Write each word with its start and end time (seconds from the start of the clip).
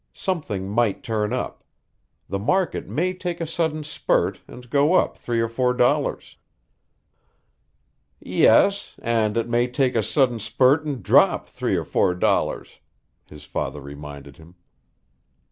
Something 0.13 0.67
might 0.67 1.03
turn 1.03 1.31
up. 1.31 1.63
The 2.27 2.39
market 2.39 2.87
may 2.87 3.13
take 3.13 3.39
a 3.39 3.45
sudden 3.45 3.83
spurt 3.83 4.41
and 4.47 4.67
go 4.67 4.93
up 4.95 5.15
three 5.15 5.39
or 5.39 5.47
four 5.47 5.75
dollars." 5.75 6.37
"Yes 8.19 8.95
and 8.99 9.37
it 9.37 9.47
may 9.47 9.67
take 9.67 9.95
a 9.95 10.01
sudden 10.01 10.39
spurt 10.39 10.83
and 10.87 11.03
drop 11.03 11.47
three 11.47 11.75
or 11.75 11.85
four 11.85 12.15
dollars," 12.15 12.79
his 13.27 13.43
father 13.43 13.79
reminded 13.79 14.37
him. 14.37 14.55